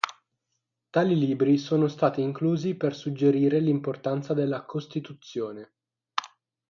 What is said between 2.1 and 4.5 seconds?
inclusi per suggerire l'importanza